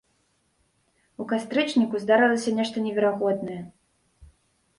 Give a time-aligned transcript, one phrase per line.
[1.23, 3.61] У кастрычніку здарылася нешта неверагоднае.